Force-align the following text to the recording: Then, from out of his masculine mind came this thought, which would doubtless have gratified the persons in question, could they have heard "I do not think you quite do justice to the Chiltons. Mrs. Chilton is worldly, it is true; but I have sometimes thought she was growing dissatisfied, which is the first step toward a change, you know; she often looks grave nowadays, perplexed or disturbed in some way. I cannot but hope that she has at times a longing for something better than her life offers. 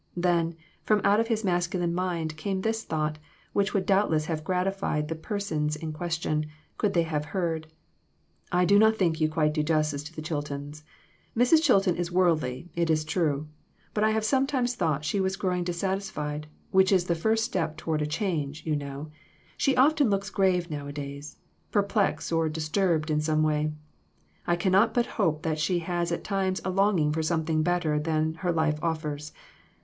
Then, 0.17 0.55
from 0.81 0.99
out 1.03 1.19
of 1.19 1.27
his 1.27 1.43
masculine 1.43 1.93
mind 1.93 2.35
came 2.35 2.61
this 2.61 2.83
thought, 2.83 3.19
which 3.53 3.75
would 3.75 3.85
doubtless 3.85 4.25
have 4.25 4.43
gratified 4.43 5.07
the 5.09 5.13
persons 5.15 5.75
in 5.75 5.93
question, 5.93 6.47
could 6.79 6.95
they 6.95 7.03
have 7.03 7.25
heard 7.37 7.67
"I 8.51 8.65
do 8.65 8.79
not 8.79 8.95
think 8.95 9.21
you 9.21 9.29
quite 9.29 9.53
do 9.53 9.61
justice 9.61 10.01
to 10.05 10.15
the 10.15 10.23
Chiltons. 10.23 10.83
Mrs. 11.37 11.61
Chilton 11.61 11.95
is 11.97 12.11
worldly, 12.11 12.71
it 12.75 12.89
is 12.89 13.05
true; 13.05 13.47
but 13.93 14.03
I 14.03 14.09
have 14.09 14.25
sometimes 14.25 14.73
thought 14.73 15.05
she 15.05 15.19
was 15.19 15.35
growing 15.35 15.63
dissatisfied, 15.63 16.47
which 16.71 16.91
is 16.91 17.05
the 17.05 17.13
first 17.13 17.43
step 17.45 17.77
toward 17.77 18.01
a 18.01 18.07
change, 18.07 18.65
you 18.65 18.75
know; 18.75 19.11
she 19.55 19.77
often 19.77 20.09
looks 20.09 20.31
grave 20.31 20.71
nowadays, 20.71 21.37
perplexed 21.71 22.31
or 22.33 22.49
disturbed 22.49 23.11
in 23.11 23.21
some 23.21 23.43
way. 23.43 23.71
I 24.47 24.55
cannot 24.55 24.95
but 24.95 25.05
hope 25.21 25.43
that 25.43 25.59
she 25.59 25.77
has 25.77 26.11
at 26.11 26.23
times 26.23 26.59
a 26.65 26.71
longing 26.71 27.11
for 27.11 27.21
something 27.21 27.61
better 27.61 27.99
than 27.99 28.33
her 28.39 28.51
life 28.51 28.79
offers. 28.81 29.31